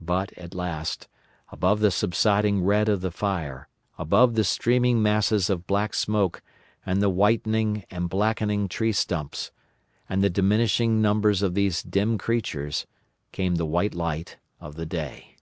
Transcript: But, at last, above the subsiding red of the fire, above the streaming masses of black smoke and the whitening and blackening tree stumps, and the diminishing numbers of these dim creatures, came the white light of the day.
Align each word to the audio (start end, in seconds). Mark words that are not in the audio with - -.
But, 0.00 0.32
at 0.38 0.54
last, 0.54 1.06
above 1.50 1.80
the 1.80 1.90
subsiding 1.90 2.62
red 2.64 2.88
of 2.88 3.02
the 3.02 3.10
fire, 3.10 3.68
above 3.98 4.32
the 4.34 4.42
streaming 4.42 5.02
masses 5.02 5.50
of 5.50 5.66
black 5.66 5.92
smoke 5.92 6.40
and 6.86 7.02
the 7.02 7.10
whitening 7.10 7.84
and 7.90 8.08
blackening 8.08 8.68
tree 8.70 8.92
stumps, 8.92 9.50
and 10.08 10.24
the 10.24 10.30
diminishing 10.30 11.02
numbers 11.02 11.42
of 11.42 11.52
these 11.52 11.82
dim 11.82 12.16
creatures, 12.16 12.86
came 13.32 13.56
the 13.56 13.66
white 13.66 13.94
light 13.94 14.38
of 14.60 14.76
the 14.76 14.86
day. 14.86 15.36